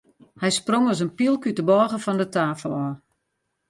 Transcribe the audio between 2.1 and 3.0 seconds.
de tafel ôf.